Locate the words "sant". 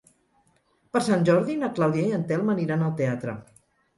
1.07-1.27